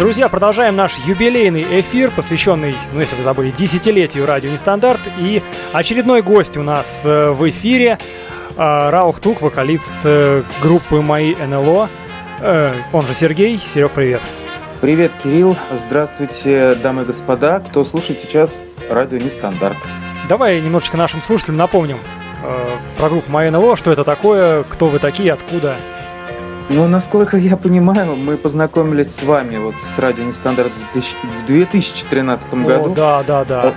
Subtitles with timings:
[0.00, 4.98] Друзья, продолжаем наш юбилейный эфир, посвященный, ну если вы забыли, десятилетию радио Нестандарт.
[5.18, 5.42] И
[5.74, 7.98] очередной гость у нас э, в эфире
[8.56, 11.90] э, Раух Тук, вокалист э, группы «Мои НЛО».
[12.94, 13.58] Он же Сергей.
[13.58, 14.22] Серег, привет.
[14.80, 15.54] Привет, Кирилл.
[15.70, 18.50] Здравствуйте, дамы и господа, кто слушает сейчас
[18.88, 19.76] радио Нестандарт.
[20.30, 21.98] Давай немножечко нашим слушателям напомним
[22.96, 25.76] про группу «Мои НЛО», что это такое, кто вы такие, откуда.
[26.72, 32.92] Ну, насколько я понимаю, мы познакомились с вами вот с радио Нестандарт в 2013 году.
[32.92, 33.74] О, да, да, да.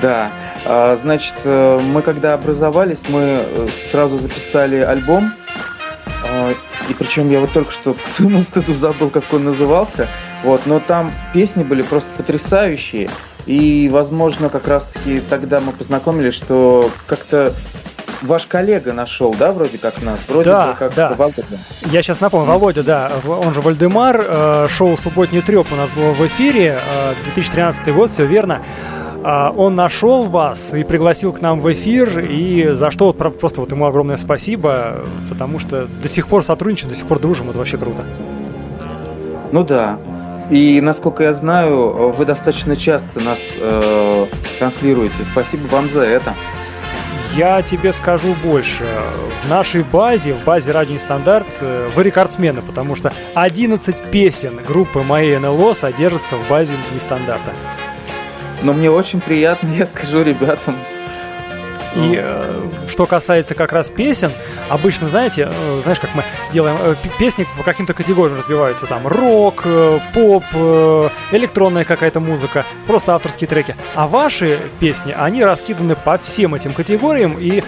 [0.00, 0.30] Да.
[0.64, 5.32] А, значит, э, мы когда образовались, мы э, сразу записали альбом.
[6.24, 6.52] А,
[6.88, 10.06] и причем я вот только что к своему стыду забыл, как он назывался.
[10.44, 13.10] Вот, но там песни были просто потрясающие.
[13.46, 17.52] И, возможно, как раз-таки тогда мы познакомились, что как-то
[18.22, 20.18] ваш коллега нашел, да, вроде как нас?
[20.28, 21.14] Вроде да, как да.
[21.14, 21.44] Володя.
[21.86, 26.12] Я сейчас напомню, Володя, да, он же Вальдемар, э, шоу «Субботний треп» у нас было
[26.12, 26.80] в эфире,
[27.24, 28.62] 2013 э, год, все верно.
[29.24, 33.60] А, он нашел вас и пригласил к нам в эфир, и за что вот просто
[33.60, 37.58] вот ему огромное спасибо, потому что до сих пор сотрудничаем, до сих пор дружим, это
[37.58, 38.04] вообще круто.
[39.52, 39.98] Ну да,
[40.50, 44.26] и насколько я знаю, вы достаточно часто нас э,
[44.58, 45.24] транслируете.
[45.24, 46.34] Спасибо вам за это.
[47.34, 48.84] Я тебе скажу больше.
[49.44, 55.02] В нашей базе, в базе Радио Стандарт, э, вы рекордсмены, потому что 11 песен группы
[55.02, 57.52] «Мои НЛО» содержатся в базе Нестандарта.
[58.60, 60.76] Но мне очень приятно, я скажу ребятам,
[61.94, 64.32] и э, что касается как раз песен,
[64.72, 69.62] обычно, знаете, э, знаешь, как мы делаем, э, песни по каким-то категориям разбиваются, там, рок,
[69.64, 70.44] э, поп,
[71.30, 73.76] электронная какая-то музыка, просто авторские треки.
[73.94, 77.62] А ваши песни, они раскиданы по всем этим категориям, и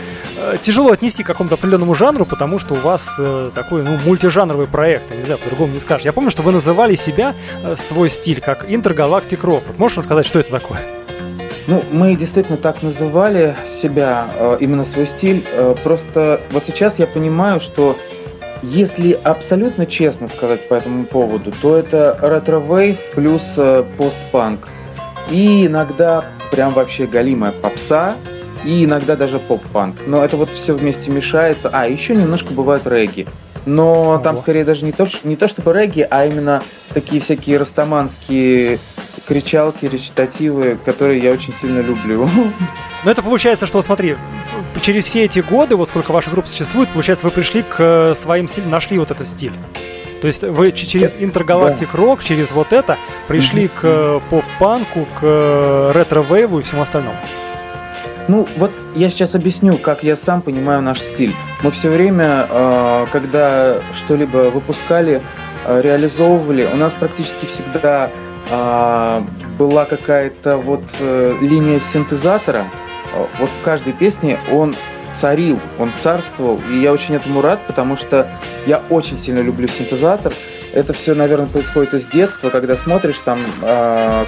[0.62, 3.08] тяжело отнести к какому-то определенному жанру, потому что у вас
[3.55, 6.05] такой, ну, мультижанровый проект, нельзя по-другому не скажешь.
[6.05, 7.34] Я помню, что вы называли себя,
[7.77, 9.62] свой стиль, как интергалактик рок.
[9.78, 11.04] Можешь рассказать, что это такое?
[11.67, 15.45] Ну, мы действительно так называли себя, э, именно свой стиль.
[15.52, 17.97] Э, просто вот сейчас я понимаю, что
[18.63, 24.69] если абсолютно честно сказать по этому поводу, то это ретро-вейв плюс э, постпанк.
[25.30, 28.17] И иногда прям вообще галимая попса,
[28.64, 29.97] и иногда даже поп-панк.
[30.07, 31.70] Но это вот все вместе мешается.
[31.73, 33.27] А, еще немножко бывает регги.
[33.67, 34.19] Но Ого.
[34.19, 38.79] там скорее даже не то, не то чтобы регги, а именно такие всякие растаманские
[39.27, 42.29] кричалки, речитативы, которые я очень сильно люблю.
[43.05, 44.17] Ну это получается, что, смотри,
[44.80, 48.48] через все эти годы, вот сколько ваша группа существует, получается, вы пришли к э, своим
[48.48, 49.53] стилям, нашли вот этот стиль.
[50.23, 51.98] То есть вы через интергалактик да.
[51.98, 52.97] рок, через вот это
[53.29, 57.17] пришли к э, поп-панку, к э, ретро-вейву и всему остальному.
[58.27, 61.35] Ну, вот я сейчас объясню, как я сам понимаю наш стиль.
[61.63, 62.47] Мы все время,
[63.13, 65.20] когда что-либо выпускали,
[65.69, 68.11] реализовывали, у нас практически всегда
[68.50, 69.24] а,
[69.58, 72.66] была какая-то вот э, линия синтезатора.
[73.38, 74.74] Вот в каждой песне он
[75.14, 78.28] царил, он царствовал, и я очень этому рад, потому что
[78.66, 80.32] я очень сильно люблю синтезатор.
[80.72, 84.24] Это все, наверное, происходит из детства, когда смотришь там э,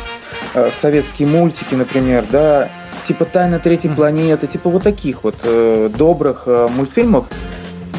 [0.55, 2.69] э, советские мультики, например, да,
[3.07, 7.27] типа «Тайна третьей планеты», типа вот таких вот э, добрых э, мультфильмов.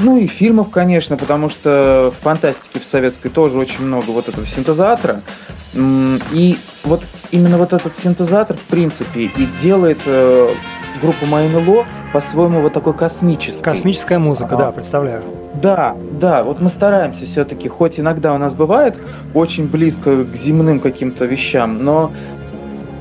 [0.01, 4.45] Ну и фильмов, конечно, потому что в фантастике в советской тоже очень много вот этого
[4.45, 5.21] синтезатора.
[5.73, 10.53] И вот именно вот этот синтезатор, в принципе, и делает э,
[11.01, 13.61] группу МайНЛО по-своему вот такой космической.
[13.61, 15.23] Космическая музыка, а, да, представляю.
[15.55, 18.97] Да, да, вот мы стараемся все-таки, хоть иногда у нас бывает
[19.33, 22.11] очень близко к земным каким-то вещам, но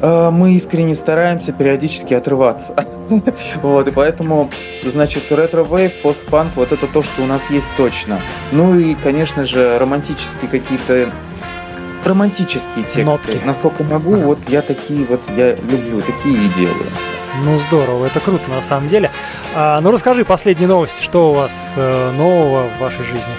[0.02, 2.74] э, мы искренне стараемся периодически отрываться.
[3.62, 4.50] вот, и поэтому,
[4.82, 8.18] значит, ретро-вейв, постпанк, вот это то, что у нас есть точно.
[8.52, 11.10] Ну и, конечно же, романтические какие-то
[12.06, 13.04] романтические тексты.
[13.04, 13.40] Нотки.
[13.44, 14.26] Насколько могу, ага.
[14.26, 16.86] вот я такие вот, я люблю, такие и делаю.
[17.44, 19.10] Ну здорово, это круто на самом деле.
[19.54, 23.32] А, ну расскажи последние новости, что у вас э, нового в вашей жизни?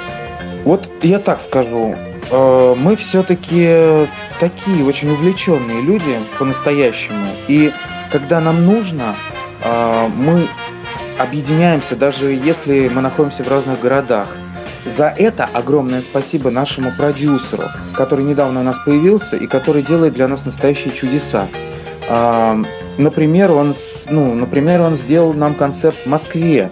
[0.63, 1.95] Вот я так скажу,
[2.29, 4.07] э, мы все-таки
[4.39, 7.25] такие очень увлеченные люди по-настоящему.
[7.47, 7.71] И
[8.11, 9.15] когда нам нужно,
[9.63, 10.47] э, мы
[11.17, 14.35] объединяемся, даже если мы находимся в разных городах.
[14.89, 17.63] За это огромное спасибо нашему продюсеру,
[17.93, 21.49] который недавно у нас появился и который делает для нас настоящие чудеса.
[22.09, 22.57] А,
[22.97, 23.75] например, он,
[24.09, 26.71] ну, например, он сделал нам концерт в Москве.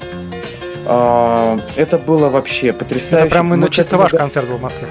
[0.85, 3.25] А, это было вообще потрясающе.
[3.25, 4.87] Это прям ну, чисто ваш концерт был в Москве.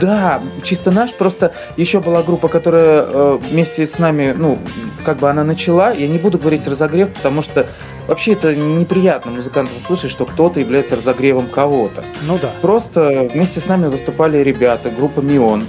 [0.00, 1.14] Да, чисто наш.
[1.14, 4.58] Просто еще была группа, которая э, вместе с нами, ну,
[5.04, 5.90] как бы она начала.
[5.90, 7.66] Я не буду говорить разогрев, потому что
[8.08, 12.04] вообще это неприятно музыкантам слышать, что кто-то является разогревом кого-то.
[12.22, 12.52] Ну да.
[12.62, 15.66] Просто вместе с нами выступали ребята, группа Мион.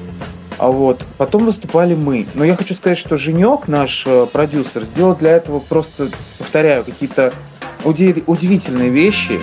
[0.57, 1.01] А вот.
[1.17, 2.25] Потом выступали мы.
[2.33, 7.33] Но я хочу сказать, что Женек, наш э, продюсер, сделал для этого просто, повторяю, какие-то
[7.83, 9.39] удивительные вещи.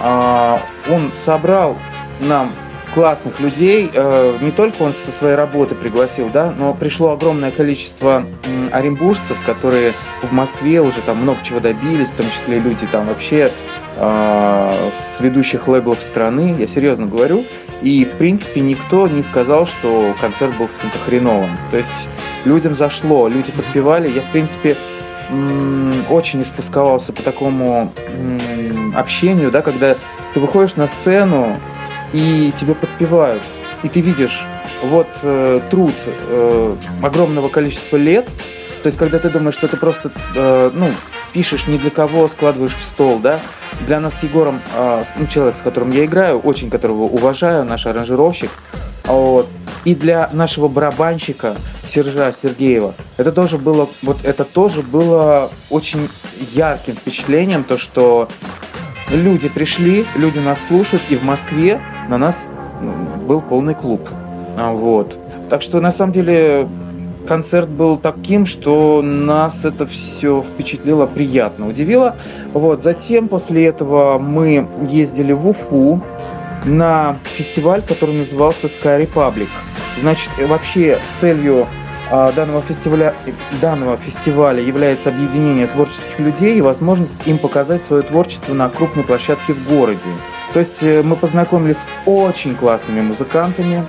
[0.00, 1.76] А, он собрал
[2.20, 2.52] нам
[2.94, 3.90] классных людей.
[3.92, 8.24] Э, не только он со своей работы пригласил, да, но пришло огромное количество
[8.72, 13.50] оренбуржцев, которые в Москве уже там много чего добились, в том числе люди там вообще
[13.96, 17.44] э, с ведущих лейблов страны, я серьезно говорю.
[17.82, 21.50] И, в принципе, никто не сказал, что концерт был каким-то хреновым.
[21.70, 22.08] То есть
[22.44, 24.10] людям зашло, люди подпевали.
[24.10, 24.76] Я, в принципе,
[26.10, 27.92] очень истосковался по такому
[28.96, 29.96] общению, да, когда
[30.34, 31.56] ты выходишь на сцену,
[32.12, 33.42] и тебе подпевают.
[33.82, 34.40] И ты видишь
[34.82, 38.26] вот э, труд э, огромного количества лет.
[38.82, 40.90] То есть, когда ты думаешь, что ты просто, э, ну,
[41.32, 43.40] пишешь не для кого, складываешь в стол, да.
[43.86, 47.86] Для нас с Егором, э, ну, человек, с которым я играю, очень которого уважаю, наш
[47.86, 48.50] аранжировщик,
[49.08, 49.48] вот.
[49.84, 51.56] И для нашего барабанщика
[51.88, 56.08] Сержа Сергеева это тоже было, вот это тоже было очень
[56.52, 58.28] ярким впечатлением, то что
[59.10, 62.38] люди пришли, люди нас слушают, и в Москве на нас
[62.80, 62.92] ну,
[63.26, 64.08] был полный клуб.
[64.56, 65.18] А, вот.
[65.50, 66.68] Так что на самом деле
[67.26, 72.16] концерт был таким, что нас это все впечатлило приятно, удивило.
[72.52, 72.82] Вот.
[72.82, 76.02] Затем после этого мы ездили в Уфу
[76.64, 79.48] на фестиваль, который назывался Sky Republic.
[80.00, 81.66] Значит, вообще целью
[82.10, 83.14] данного фестиваля,
[83.60, 89.52] данного фестиваля является объединение творческих людей и возможность им показать свое творчество на крупной площадке
[89.52, 90.00] в городе.
[90.54, 93.84] То есть э, мы познакомились с очень классными музыкантами,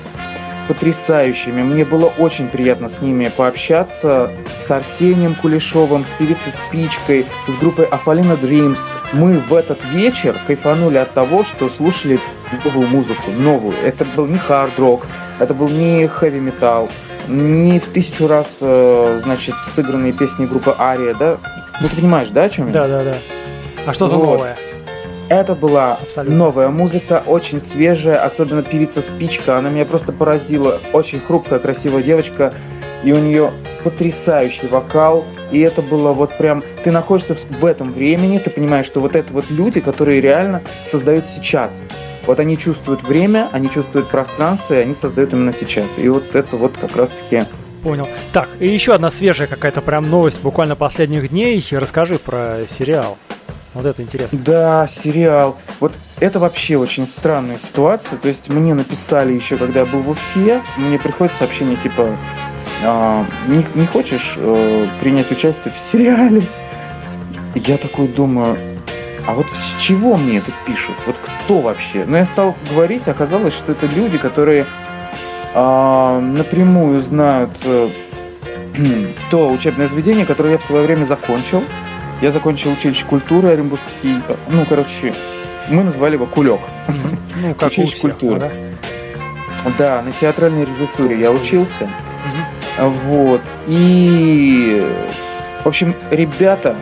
[0.68, 1.63] потрясающими.
[1.63, 4.31] Мне было очень приятно с ними пообщаться.
[4.62, 8.77] С Арсением Кулешовым, с певицей Спичкой, с группой Афалина Dreams.
[9.13, 12.19] Мы в этот вечер кайфанули от того, что слушали
[12.65, 13.75] новую музыку, новую.
[13.83, 15.07] Это был не хард-рок,
[15.39, 16.89] это был не хэви-металл,
[17.30, 21.38] не в тысячу раз, э, значит, сыгранные песни группы Ария, да?
[21.80, 22.74] Ну, ты понимаешь, да, о чем я?
[22.74, 23.16] Да, да, да.
[23.86, 24.26] А что-то вот.
[24.26, 24.58] новое.
[25.30, 26.38] Это была Абсолютно.
[26.38, 30.80] новая музыка, очень свежая, особенно певица Спичка, она меня просто поразила.
[30.92, 32.52] Очень хрупкая, красивая девочка,
[33.04, 33.52] и у нее
[33.84, 39.00] потрясающий вокал, и это было вот прям, ты находишься в этом времени, ты понимаешь, что
[39.02, 40.62] вот это вот люди, которые реально
[40.92, 41.84] создают сейчас.
[42.30, 45.88] Вот они чувствуют время, они чувствуют пространство, и они создают именно сейчас.
[45.98, 47.42] И вот это вот как раз-таки
[47.81, 48.08] Понял.
[48.31, 51.66] Так, и еще одна свежая какая-то прям новость буквально последних дней.
[51.72, 53.18] Расскажи про сериал.
[53.74, 54.38] Вот это интересно.
[54.46, 55.58] Да, сериал.
[55.80, 58.20] Вот это вообще очень странная ситуация.
[58.20, 62.16] То есть мне написали еще, когда я был в Уфе, мне приходит сообщение типа
[62.84, 66.44] а, не, не хочешь э, принять участие в сериале?
[67.56, 68.56] Я такой думаю,
[69.30, 70.96] а вот с чего мне это пишут?
[71.06, 72.04] Вот кто вообще?
[72.04, 74.66] Но я стал говорить, оказалось, что это люди, которые
[75.54, 77.90] э, напрямую знают э,
[79.30, 81.64] то учебное заведение, которое я в свое время закончил.
[82.24, 84.16] Я закончил училище культуры Оренбургский.
[84.50, 85.14] Ну, короче,
[85.70, 86.62] мы назвали его Кулек.
[87.36, 88.52] Ну, как училище всех, культуры.
[89.64, 89.72] Да?
[89.78, 91.88] да, на театральной режиссуре я учился.
[92.80, 93.42] Вот.
[93.68, 94.84] И,
[95.64, 96.75] в общем, ребята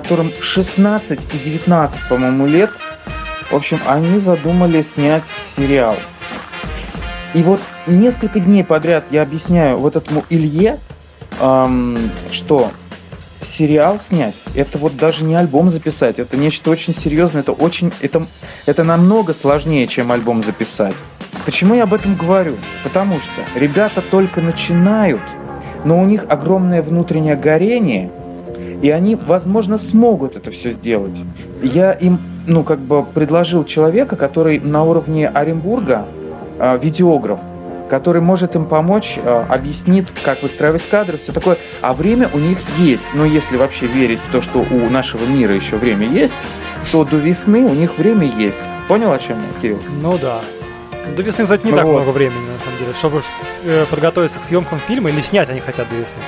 [0.00, 2.70] которым 16 и 19, по-моему, лет.
[3.50, 5.24] В общем, они задумали снять
[5.56, 5.96] сериал.
[7.32, 10.80] И вот несколько дней подряд я объясняю вот этому Илье,
[11.40, 12.72] эм, что
[13.42, 18.26] сериал снять, это вот даже не альбом записать, это нечто очень серьезное, это очень, это,
[18.66, 20.94] это намного сложнее, чем альбом записать.
[21.46, 22.56] Почему я об этом говорю?
[22.84, 25.22] Потому что ребята только начинают,
[25.84, 28.10] но у них огромное внутреннее горение–
[28.86, 31.20] и они, возможно, смогут это все сделать.
[31.60, 36.04] Я им, ну, как бы предложил человека, который на уровне Оренбурга,
[36.60, 37.40] э, видеограф,
[37.90, 41.56] который может им помочь, э, объяснит, как выстраивать кадры, все такое.
[41.80, 43.02] А время у них есть.
[43.12, 46.34] Но если вообще верить в то, что у нашего мира еще время есть,
[46.92, 48.58] то до весны у них время есть.
[48.86, 49.80] Понял, о чем я, Кирилл?
[50.00, 50.42] Ну да.
[51.16, 51.78] До весны, кстати, не вот.
[51.78, 53.22] так много времени, на самом деле, чтобы
[53.64, 56.22] э, подготовиться к съемкам фильма или снять они хотят до весны.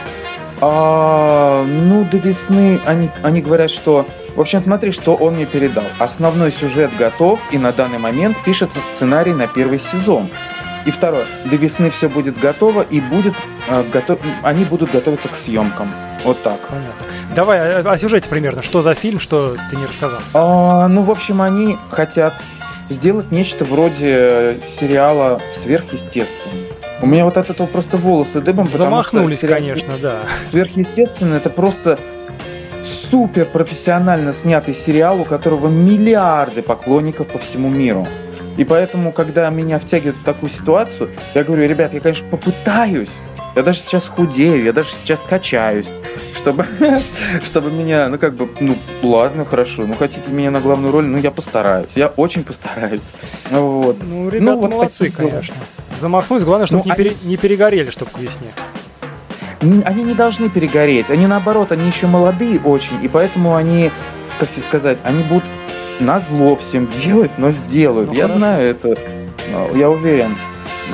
[0.60, 4.06] А, ну, до весны они, они говорят, что...
[4.34, 5.84] В общем, смотри, что он мне передал.
[5.98, 10.28] Основной сюжет готов, и на данный момент пишется сценарий на первый сезон.
[10.84, 13.34] И второе, до весны все будет готово, и будет,
[13.68, 14.20] э, готов...
[14.42, 15.90] они будут готовиться к съемкам.
[16.24, 16.58] Вот так.
[16.68, 17.06] Понятно.
[17.34, 18.62] Давай о, о сюжете примерно.
[18.62, 20.20] Что за фильм, что ты не рассказал?
[20.34, 22.34] А, ну, в общем, они хотят
[22.90, 26.67] сделать нечто вроде сериала «Сверхъестественное».
[27.00, 30.22] У меня вот от этого просто волосы дыбом, Замахнулись, что конечно, да.
[30.46, 31.98] Сверхъестественно, это просто
[33.10, 38.06] супер профессионально снятый сериал, у которого миллиарды поклонников по всему миру.
[38.56, 43.12] И поэтому, когда меня втягивают в такую ситуацию, я говорю, ребят, я, конечно, попытаюсь,
[43.54, 45.88] я даже сейчас худею, я даже сейчас качаюсь,
[46.34, 46.66] чтобы,
[47.46, 51.18] чтобы меня, ну как бы, ну ладно, хорошо, ну хотите меня на главную роль, ну
[51.18, 53.00] я постараюсь, я очень постараюсь.
[53.50, 53.96] Вот.
[54.02, 55.54] Ну, ребята ну, вот молодцы, конечно.
[55.98, 57.04] Замахнусь, главное, чтобы ну, не, они...
[57.04, 58.52] пере, не перегорели, чтобы к весне.
[59.60, 63.90] Они не должны перегореть, они наоборот, они еще молодые очень, и поэтому они,
[64.38, 65.44] как тебе сказать, они будут
[65.98, 68.10] на зло всем делать, но сделают.
[68.10, 68.38] Ну, я хорошо.
[68.38, 68.98] знаю это,
[69.74, 70.36] я уверен.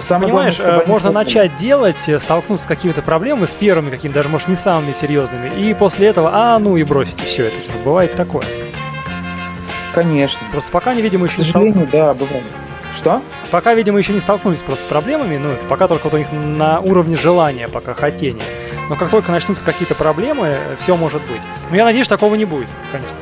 [0.00, 4.16] Самое Понимаешь, главное, э, можно начать делать, э, столкнуться с какими-то проблемами, с первыми какими-то,
[4.16, 8.16] даже, может, не самыми серьезными, и после этого, а, ну и бросить, все, это бывает
[8.16, 8.44] такое.
[9.94, 10.40] Конечно.
[10.50, 11.90] Просто пока, не видимо, еще не столкнулись.
[11.92, 12.42] да, бывает.
[12.94, 13.22] Что?
[13.50, 16.80] Пока, видимо, еще не столкнулись просто с проблемами, ну, пока только вот у них на
[16.80, 18.44] уровне желания, пока хотения.
[18.88, 21.42] Но как только начнутся какие-то проблемы, все может быть.
[21.70, 23.16] Но я надеюсь, такого не будет, конечно.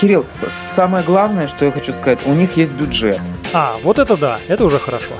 [0.00, 0.26] Кирилл,
[0.74, 3.20] самое главное, что я хочу сказать, у них есть бюджет.
[3.52, 5.12] А, вот это да, это уже хорошо.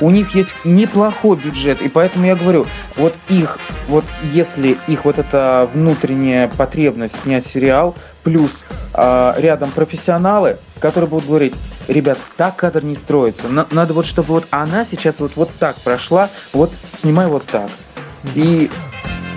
[0.00, 2.66] У них есть неплохой бюджет, и поэтому я говорю,
[2.96, 7.94] вот их, вот если их вот эта внутренняя потребность снять сериал,
[8.24, 11.54] плюс э, рядом профессионалы, которые будут говорить,
[11.90, 16.30] ребят, так кадр не строится, надо вот, чтобы вот она сейчас вот, вот так прошла,
[16.52, 17.70] вот снимай вот так.
[18.34, 18.70] И,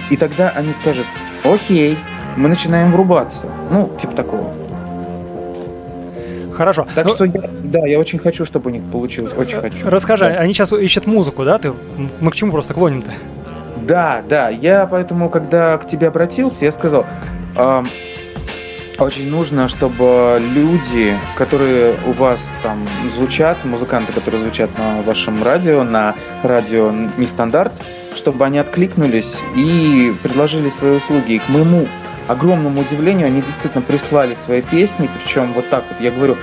[0.09, 1.05] и тогда они скажут,
[1.43, 1.97] окей,
[2.35, 3.45] мы начинаем врубаться.
[3.71, 4.53] Ну, типа такого.
[6.53, 6.87] Хорошо.
[6.93, 9.33] Так ну, что я, да, я очень хочу, чтобы у них получилось.
[9.35, 9.89] Очень хочу.
[9.89, 10.39] Расскажи, да.
[10.39, 11.57] они сейчас ищут музыку, да?
[11.57, 11.73] Ты,
[12.19, 13.11] мы к чему просто клоним-то?
[13.87, 14.49] Да, да.
[14.49, 17.05] Я поэтому, когда к тебе обратился, я сказал,
[17.55, 17.83] э,
[18.99, 22.85] очень нужно, чтобы люди, которые у вас там
[23.15, 27.73] звучат, музыканты, которые звучат на вашем радио, на радио Нестандарт,
[28.15, 31.33] чтобы они откликнулись и предложили свои услуги.
[31.33, 31.87] И к моему
[32.27, 36.37] огромному удивлению, они действительно прислали свои песни, причем вот так вот, я говорю,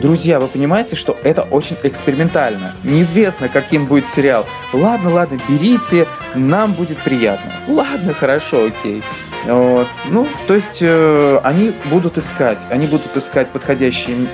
[0.00, 2.74] Друзья, вы понимаете, что это очень экспериментально.
[2.84, 4.46] Неизвестно, каким будет сериал.
[4.72, 7.52] Ладно, ладно, берите, нам будет приятно.
[7.68, 9.02] Ладно, хорошо, окей.
[9.46, 9.86] Вот.
[10.10, 14.26] Ну, то есть э, они будут искать, они будут искать подходящие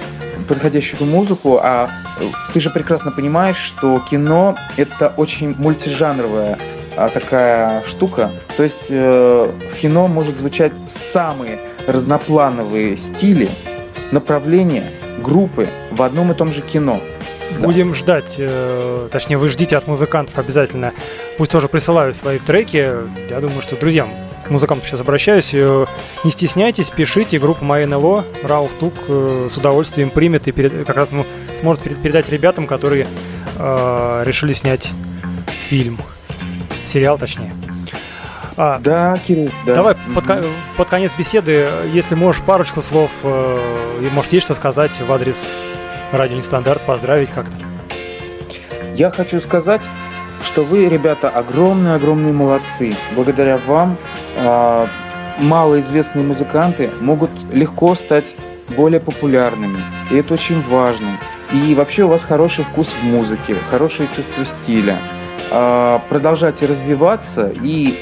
[0.48, 1.90] подходящую музыку, а
[2.52, 6.58] ты же прекрасно понимаешь, что кино это очень мультижанровая
[6.96, 8.30] а, такая штука.
[8.56, 13.48] То есть э, в кино может звучать самые разноплановые стили,
[14.12, 14.90] направления,
[15.22, 17.00] группы в одном и том же кино.
[17.60, 17.94] Будем да.
[17.94, 20.92] ждать, э, точнее, вы ждите от музыкантов обязательно.
[21.38, 22.92] Пусть тоже присылают свои треки.
[23.30, 24.10] Я думаю, что, друзьям,
[24.46, 25.50] к музыкантам сейчас обращаюсь.
[25.54, 25.86] Э,
[26.24, 27.38] не стесняйтесь, пишите.
[27.38, 32.66] Группа МайНЛО, Рауф Тук с удовольствием примет и перед, как раз ну, сможет передать ребятам,
[32.66, 33.06] которые
[33.58, 34.92] э, решили снять
[35.68, 35.98] фильм
[36.84, 37.52] сериал точнее.
[38.56, 39.74] А, да, Кирилл, да.
[39.74, 40.14] Давай mm-hmm.
[40.14, 40.46] под,
[40.78, 45.60] под конец беседы, если можешь парочку слов, э, может, есть что сказать в адрес
[46.10, 47.52] радио Нестандарт, поздравить как-то.
[48.94, 49.82] Я хочу сказать,
[50.44, 52.96] что вы, ребята, огромные-огромные молодцы.
[53.14, 53.96] Благодаря вам
[54.36, 54.86] э,
[55.40, 58.26] малоизвестные музыканты могут легко стать
[58.76, 59.78] более популярными.
[60.10, 61.18] И это очень важно.
[61.52, 64.98] И вообще у вас хороший вкус в музыке, хорошее чувство стиля.
[65.50, 67.98] А, продолжайте развиваться, и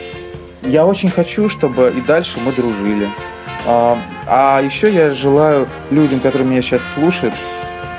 [0.62, 3.08] я очень хочу, чтобы и дальше мы дружили.
[3.66, 7.34] А, а еще я желаю людям, которые меня сейчас слушают,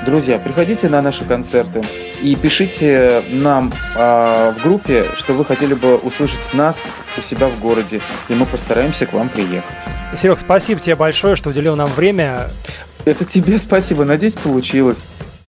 [0.06, 1.82] друзья, приходите на наши концерты
[2.22, 6.78] и пишите нам э, в группе, что вы хотели бы услышать нас
[7.18, 9.76] у себя в городе, и мы постараемся к вам приехать.
[10.16, 12.48] Серег, спасибо тебе большое, что уделил нам время.
[13.04, 14.98] Это тебе спасибо, надеюсь, получилось.